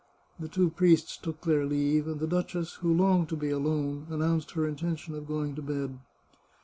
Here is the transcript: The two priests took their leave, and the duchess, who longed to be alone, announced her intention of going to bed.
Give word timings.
The 0.39 0.47
two 0.47 0.71
priests 0.71 1.15
took 1.15 1.41
their 1.43 1.63
leave, 1.63 2.07
and 2.07 2.19
the 2.19 2.25
duchess, 2.25 2.77
who 2.81 2.91
longed 2.91 3.29
to 3.29 3.35
be 3.35 3.51
alone, 3.51 4.07
announced 4.09 4.49
her 4.53 4.65
intention 4.67 5.13
of 5.13 5.27
going 5.27 5.53
to 5.53 5.61
bed. 5.61 5.99